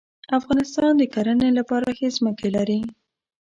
[0.39, 2.79] افغانستان د کرهڼې لپاره ښې ځمکې لري.